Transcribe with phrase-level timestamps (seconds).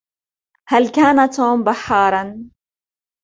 [0.69, 2.37] هل كان توم بحاراً؟